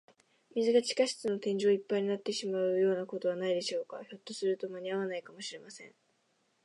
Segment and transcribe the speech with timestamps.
[0.55, 4.03] 水が地下室の天井までいっぱいになってしまうようなことはないでしょうか。
[4.03, 5.93] ひょっとすると、まにあわないかもしれません。